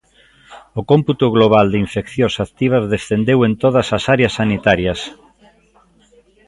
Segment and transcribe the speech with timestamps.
[0.79, 4.99] O cómputo global de infeccións activas descendeu en todas as áreas sanitarias.